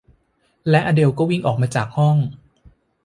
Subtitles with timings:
[0.69, 2.17] และอเดลก็วิ่งออกมาจากห้อง